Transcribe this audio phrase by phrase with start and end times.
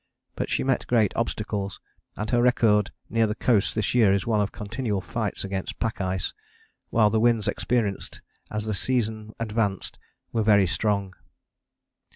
[0.35, 1.79] But she met great obstacles,
[2.17, 6.01] and her record near the coasts this year is one of continual fights against pack
[6.01, 6.33] ice,
[6.89, 8.19] while the winds experienced
[8.49, 9.99] as the season advanced
[10.31, 11.13] were very strong.